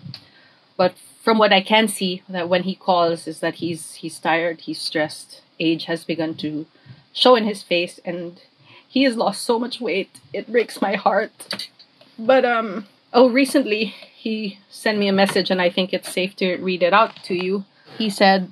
But 0.75 0.96
from 1.24 1.38
what 1.38 1.53
I 1.53 1.62
can 1.62 1.88
see, 1.88 2.24
that 2.27 2.50
when 2.50 2.63
he 2.63 2.75
calls, 2.75 3.27
is 3.27 3.40
that 3.40 3.55
he's 3.55 3.94
he's 4.01 4.20
tired, 4.20 4.61
he's 4.61 4.81
stressed. 4.81 5.42
Age 5.59 5.85
has 5.85 6.03
begun 6.03 6.35
to 6.35 6.66
show 7.13 7.35
in 7.35 7.46
his 7.46 7.63
face, 7.63 8.00
and 8.03 8.42
he 8.87 9.03
has 9.03 9.16
lost 9.16 9.44
so 9.44 9.59
much 9.59 9.79
weight. 9.79 10.20
It 10.33 10.51
breaks 10.51 10.81
my 10.81 10.96
heart. 10.96 11.70
But 12.18 12.44
um, 12.44 12.87
oh, 13.13 13.29
recently 13.29 13.96
he 14.25 14.59
sent 14.70 14.98
me 14.98 15.07
a 15.07 15.13
message, 15.13 15.50
and 15.50 15.61
I 15.61 15.70
think 15.70 15.94
it's 15.94 16.11
safe 16.11 16.35
to 16.37 16.57
read 16.57 16.83
it 16.83 16.94
out 16.94 17.16
to 17.24 17.33
you. 17.33 17.63
He 17.98 18.09
said, 18.09 18.51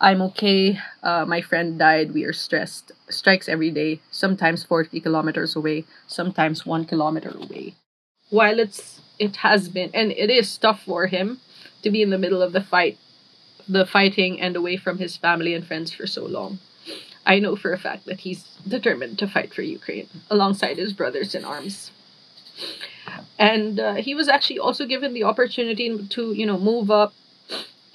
I'm 0.00 0.20
okay. 0.22 0.78
Uh, 1.02 1.24
my 1.26 1.40
friend 1.40 1.78
died. 1.78 2.12
We 2.12 2.24
are 2.24 2.32
stressed. 2.32 2.92
Strikes 3.08 3.48
every 3.48 3.70
day, 3.70 4.00
sometimes 4.10 4.64
40 4.64 5.00
kilometers 5.00 5.56
away, 5.56 5.84
sometimes 6.06 6.66
one 6.66 6.84
kilometer 6.84 7.30
away. 7.30 7.74
While 8.30 8.58
it's 8.58 9.00
it 9.18 9.36
has 9.36 9.68
been 9.68 9.90
and 9.94 10.12
it 10.12 10.28
is 10.28 10.58
tough 10.58 10.82
for 10.82 11.06
him 11.06 11.40
to 11.82 11.90
be 11.90 12.02
in 12.02 12.10
the 12.10 12.18
middle 12.18 12.42
of 12.42 12.52
the 12.52 12.60
fight, 12.60 12.98
the 13.68 13.86
fighting 13.86 14.40
and 14.40 14.56
away 14.56 14.76
from 14.76 14.98
his 14.98 15.16
family 15.16 15.54
and 15.54 15.66
friends 15.66 15.92
for 15.92 16.06
so 16.06 16.24
long. 16.26 16.58
I 17.24 17.38
know 17.38 17.56
for 17.56 17.72
a 17.72 17.78
fact 17.78 18.06
that 18.06 18.20
he's 18.20 18.44
determined 18.68 19.18
to 19.18 19.26
fight 19.28 19.54
for 19.54 19.62
Ukraine 19.62 20.08
alongside 20.30 20.76
his 20.76 20.92
brothers 20.92 21.34
in 21.34 21.44
arms. 21.44 21.90
And 23.38 23.80
uh, 23.80 23.94
he 23.94 24.14
was 24.14 24.28
actually 24.28 24.58
also 24.58 24.86
given 24.86 25.12
the 25.12 25.24
opportunity 25.24 26.06
to, 26.06 26.32
you 26.32 26.46
know, 26.46 26.58
move 26.58 26.90
up 26.90 27.14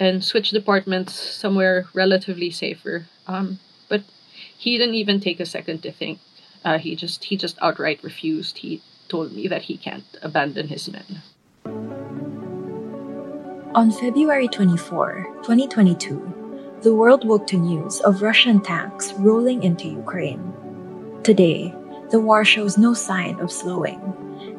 and 0.02 0.24
switch 0.24 0.50
departments 0.50 1.14
somewhere 1.14 1.86
relatively 1.94 2.50
safer. 2.50 3.06
Um, 3.28 3.60
but 3.88 4.02
he 4.58 4.80
didn't 4.80 4.96
even 4.96 5.20
take 5.20 5.40
a 5.40 5.46
second 5.46 5.84
to 5.84 5.92
think. 5.92 6.18
Uh, 6.66 6.80
he 6.80 6.96
just 6.96 7.26
he 7.26 7.38
just 7.38 7.58
outright 7.62 8.04
refused. 8.04 8.58
He 8.58 8.82
told 9.08 9.32
me 9.32 9.48
that 9.48 9.70
he 9.70 9.78
can't 9.78 10.10
abandon 10.24 10.70
his 10.70 10.90
men. 10.90 11.22
On 13.76 13.92
February 13.92 14.48
24, 14.48 15.44
2022, 15.44 16.80
the 16.82 16.96
world 16.96 17.28
woke 17.28 17.46
to 17.48 17.58
news 17.58 18.02
of 18.02 18.24
Russian 18.24 18.60
tanks 18.60 19.14
rolling 19.14 19.62
into 19.62 19.88
Ukraine. 19.88 20.42
Today, 21.22 21.76
the 22.10 22.20
war 22.20 22.44
shows 22.44 22.76
no 22.78 22.96
sign 22.96 23.40
of 23.40 23.52
slowing, 23.52 24.02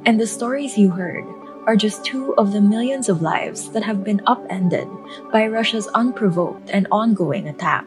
and 0.06 0.20
the 0.20 0.26
stories 0.26 0.78
you 0.78 0.90
heard 0.90 1.26
are 1.66 1.76
just 1.76 2.04
two 2.04 2.34
of 2.34 2.52
the 2.52 2.60
millions 2.60 3.08
of 3.08 3.22
lives 3.22 3.70
that 3.70 3.84
have 3.84 4.02
been 4.02 4.20
upended 4.26 4.88
by 5.30 5.46
Russia's 5.46 5.88
unprovoked 5.88 6.70
and 6.70 6.86
ongoing 6.90 7.48
attack. 7.48 7.84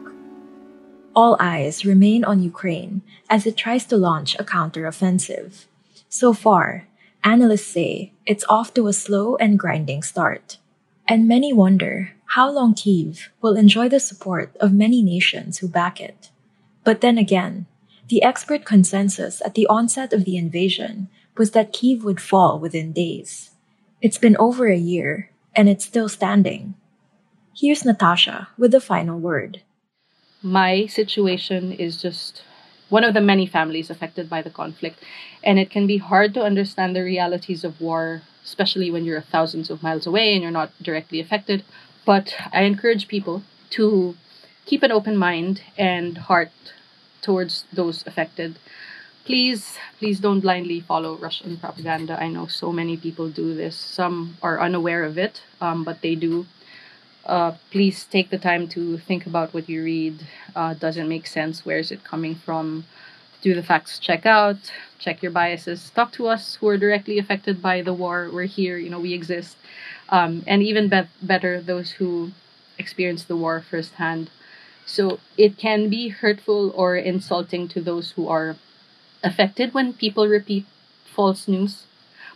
All 1.14 1.36
eyes 1.40 1.84
remain 1.84 2.24
on 2.24 2.42
Ukraine 2.42 3.02
as 3.28 3.46
it 3.46 3.56
tries 3.56 3.84
to 3.86 3.96
launch 3.96 4.36
a 4.38 4.44
counteroffensive. 4.44 5.64
So 6.08 6.32
far, 6.32 6.88
analysts 7.24 7.66
say 7.66 8.12
it's 8.24 8.44
off 8.48 8.72
to 8.74 8.86
a 8.86 8.92
slow 8.92 9.36
and 9.36 9.58
grinding 9.58 10.02
start. 10.02 10.58
And 11.08 11.28
many 11.28 11.52
wonder 11.52 12.12
how 12.36 12.50
long 12.50 12.74
Kyiv 12.74 13.28
will 13.40 13.56
enjoy 13.56 13.88
the 13.88 14.00
support 14.00 14.56
of 14.60 14.72
many 14.72 15.02
nations 15.02 15.58
who 15.58 15.68
back 15.68 16.00
it. 16.00 16.30
But 16.84 17.00
then 17.00 17.18
again, 17.18 17.66
the 18.08 18.22
expert 18.22 18.64
consensus 18.64 19.42
at 19.44 19.54
the 19.54 19.66
onset 19.66 20.12
of 20.12 20.24
the 20.24 20.36
invasion 20.36 21.08
was 21.36 21.52
that 21.52 21.72
Kyiv 21.72 22.02
would 22.02 22.20
fall 22.20 22.58
within 22.58 22.92
days. 22.92 23.55
It's 24.02 24.18
been 24.18 24.36
over 24.36 24.66
a 24.66 24.76
year, 24.76 25.30
and 25.54 25.70
it's 25.70 25.84
still 25.86 26.10
standing. 26.10 26.74
Here's 27.56 27.82
Natasha 27.82 28.48
with 28.58 28.72
the 28.72 28.80
final 28.80 29.18
word. 29.18 29.62
My 30.42 30.84
situation 30.84 31.72
is 31.72 32.02
just 32.02 32.42
one 32.90 33.04
of 33.04 33.14
the 33.14 33.22
many 33.22 33.46
families 33.46 33.88
affected 33.88 34.28
by 34.28 34.42
the 34.42 34.50
conflict, 34.50 35.02
and 35.42 35.58
it 35.58 35.70
can 35.70 35.86
be 35.86 35.96
hard 35.96 36.34
to 36.34 36.42
understand 36.42 36.94
the 36.94 37.02
realities 37.02 37.64
of 37.64 37.80
war, 37.80 38.20
especially 38.44 38.90
when 38.90 39.06
you're 39.06 39.22
thousands 39.22 39.70
of 39.70 39.82
miles 39.82 40.06
away 40.06 40.34
and 40.34 40.42
you're 40.42 40.50
not 40.50 40.72
directly 40.82 41.18
affected. 41.18 41.64
But 42.04 42.34
I 42.52 42.62
encourage 42.64 43.08
people 43.08 43.44
to 43.70 44.14
keep 44.66 44.82
an 44.82 44.92
open 44.92 45.16
mind 45.16 45.62
and 45.78 46.18
heart 46.18 46.52
towards 47.22 47.64
those 47.72 48.06
affected 48.06 48.58
please 49.26 49.76
please 49.98 50.20
don't 50.20 50.40
blindly 50.40 50.80
follow 50.80 51.16
russian 51.16 51.56
propaganda. 51.58 52.16
I 52.20 52.28
know 52.28 52.46
so 52.46 52.72
many 52.72 52.96
people 52.96 53.28
do 53.28 53.54
this. 53.54 53.76
Some 53.76 54.36
are 54.42 54.60
unaware 54.60 55.04
of 55.04 55.18
it 55.18 55.42
um, 55.60 55.84
but 55.84 56.00
they 56.02 56.14
do. 56.14 56.46
Uh, 57.26 57.52
please 57.72 58.04
take 58.06 58.30
the 58.30 58.38
time 58.38 58.68
to 58.68 58.98
think 58.98 59.26
about 59.26 59.52
what 59.54 59.68
you 59.68 59.82
read. 59.84 60.26
Uh, 60.54 60.74
does 60.74 60.96
it 60.96 61.04
make 61.06 61.26
sense. 61.26 61.66
Where 61.66 61.78
is 61.78 61.90
it 61.90 62.04
coming 62.04 62.36
from? 62.36 62.86
Do 63.42 63.54
the 63.54 63.62
facts 63.62 63.98
check 63.98 64.26
out. 64.26 64.58
Check 64.98 65.22
your 65.22 65.32
biases. 65.32 65.90
Talk 65.90 66.12
to 66.12 66.28
us 66.28 66.56
who 66.56 66.68
are 66.68 66.78
directly 66.78 67.18
affected 67.18 67.62
by 67.62 67.82
the 67.82 67.94
war. 67.94 68.30
We're 68.32 68.44
here. 68.60 68.78
You 68.78 68.90
know 68.90 69.00
we 69.00 69.14
exist. 69.14 69.56
Um, 70.08 70.44
and 70.46 70.62
even 70.62 70.88
be- 70.88 71.08
better 71.22 71.60
those 71.60 71.92
who 71.92 72.32
experience 72.78 73.24
the 73.24 73.36
war 73.36 73.60
firsthand. 73.60 74.30
So 74.86 75.18
it 75.36 75.58
can 75.58 75.88
be 75.90 76.08
hurtful 76.08 76.72
or 76.76 76.96
insulting 76.96 77.68
to 77.68 77.80
those 77.80 78.12
who 78.12 78.28
are 78.28 78.56
affected 79.26 79.74
when 79.74 79.92
people 79.92 80.26
repeat 80.26 80.64
false 81.04 81.48
news. 81.48 81.84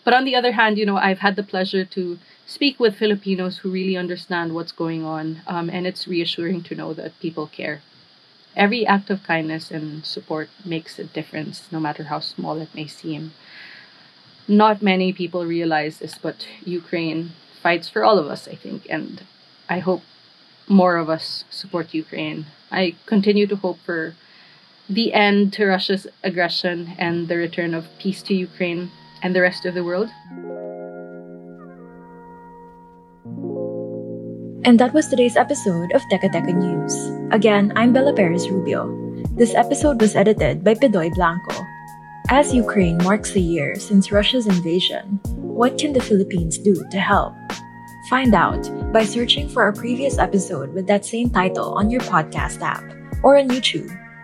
But 0.05 0.15
on 0.15 0.25
the 0.25 0.35
other 0.35 0.53
hand, 0.53 0.79
you 0.79 0.87
know, 0.87 0.97
I've 0.97 1.19
had 1.27 1.37
the 1.37 1.43
pleasure 1.43 1.85
to 1.85 2.19
speak 2.47 2.81
with 2.81 2.97
Filipinos 2.97 3.59
who 3.59 3.71
really 3.71 3.97
understand 3.97 4.55
what's 4.55 4.73
going 4.73 5.05
on, 5.05 5.43
um, 5.47 5.69
and 5.71 5.87
it's 5.87 6.09
reassuring 6.09 6.63
to 6.65 6.75
know 6.75 6.95
that 6.95 7.21
people 7.21 7.47
care. 7.47 7.83
Every 8.57 8.87
act 8.87 9.11
of 9.11 9.23
kindness 9.23 9.71
and 9.71 10.05
support 10.05 10.49
makes 10.65 10.99
a 10.99 11.05
difference, 11.05 11.71
no 11.71 11.79
matter 11.79 12.05
how 12.05 12.21
small 12.21 12.61
it 12.61 12.75
may 12.75 12.87
seem. 12.87 13.33
Not 14.49 14.83
many 14.83 15.13
people 15.13 15.45
realize 15.47 15.99
this, 15.99 16.19
but 16.19 16.49
Ukraine 16.65 17.33
fights 17.63 17.89
for 17.89 18.03
all 18.03 18.19
of 18.19 18.27
us, 18.27 18.49
I 18.49 18.57
think, 18.57 18.87
and 18.91 19.23
I 19.69 19.79
hope 19.79 20.03
more 20.67 20.97
of 20.97 21.09
us 21.09 21.45
support 21.51 21.95
Ukraine. 21.95 22.47
I 22.71 22.97
continue 23.07 23.47
to 23.47 23.57
hope 23.57 23.79
for 23.85 24.15
the 24.91 25.15
end 25.15 25.53
to 25.53 25.67
Russia's 25.67 26.09
aggression 26.25 26.95
and 26.99 27.29
the 27.29 27.37
return 27.37 27.75
of 27.75 27.87
peace 28.01 28.23
to 28.23 28.35
Ukraine 28.35 28.91
and 29.23 29.35
the 29.35 29.41
rest 29.41 29.65
of 29.65 29.75
the 29.75 29.85
world. 29.85 30.11
And 34.67 34.81
that 34.81 34.93
was 34.93 35.07
today's 35.07 35.37
episode 35.37 35.93
of 35.95 36.03
Teka 36.11 36.35
Teka 36.35 36.53
News. 36.53 36.95
Again, 37.33 37.73
I'm 37.77 37.93
Bella 37.93 38.13
Perez 38.13 38.51
Rubio. 38.51 38.91
This 39.39 39.55
episode 39.55 40.01
was 40.01 40.17
edited 40.17 40.65
by 40.65 40.75
Pedoy 40.75 41.15
Blanco. 41.15 41.55
As 42.29 42.53
Ukraine 42.53 42.99
marks 42.99 43.37
a 43.37 43.41
year 43.41 43.77
since 43.77 44.11
Russia's 44.11 44.49
invasion, 44.49 45.21
what 45.39 45.79
can 45.79 45.93
the 45.93 46.03
Philippines 46.03 46.59
do 46.59 46.75
to 46.91 46.99
help? 46.99 47.35
Find 48.11 48.35
out 48.35 48.67
by 48.93 49.05
searching 49.05 49.49
for 49.49 49.63
our 49.63 49.73
previous 49.73 50.19
episode 50.19 50.75
with 50.75 50.89
that 50.89 51.07
same 51.07 51.31
title 51.31 51.79
on 51.79 51.91
your 51.91 52.03
podcast 52.03 52.61
app 52.61 52.83
or 53.23 53.39
on 53.39 53.49
YouTube. 53.49 54.00